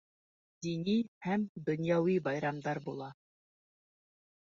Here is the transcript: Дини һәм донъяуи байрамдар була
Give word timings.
Дини 0.67 0.95
һәм 1.27 1.45
донъяуи 1.69 2.17
байрамдар 2.31 2.83
була 2.91 3.15